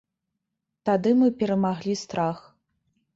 [0.87, 2.41] Тады мы перамаглі страх.